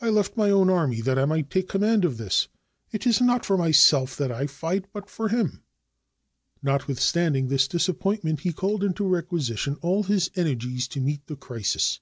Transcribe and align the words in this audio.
I 0.00 0.08
left 0.08 0.38
my 0.38 0.48
own 0.48 0.70
army 0.70 1.02
that 1.02 1.18
I 1.18 1.26
might 1.26 1.50
take 1.50 1.68
command 1.68 2.06
of 2.06 2.16
his. 2.16 2.48
It 2.92 3.06
is 3.06 3.20
not 3.20 3.44
for 3.44 3.58
myself 3.58 4.16
that 4.16 4.32
I 4.32 4.46
fight, 4.46 4.86
but 4.90 5.10
for 5.10 5.28
him." 5.28 5.64
Notwithstanding 6.62 7.48
this 7.48 7.68
disappointment, 7.68 8.40
he 8.40 8.54
called 8.54 8.82
into 8.82 9.06
requisition 9.06 9.76
all 9.82 10.04
his 10.04 10.30
energies 10.34 10.88
to 10.88 11.00
meet 11.02 11.26
the 11.26 11.36
crisis. 11.36 12.00